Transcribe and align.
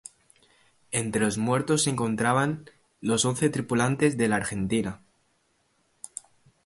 Entre 0.91 1.21
los 1.21 1.37
muertos 1.37 1.83
se 1.83 1.91
encontraban 1.91 2.65
los 3.01 3.23
once 3.23 3.51
tripulantes 3.51 4.17
de 4.17 4.27
"La 4.29 4.37
Argentina". 4.37 4.99